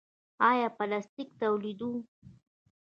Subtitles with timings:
[0.49, 1.91] آیا پلاستیک تولیدوو؟